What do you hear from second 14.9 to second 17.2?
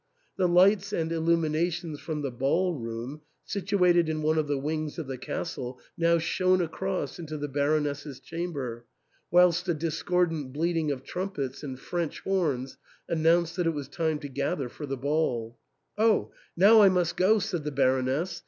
ball." Oh, now I must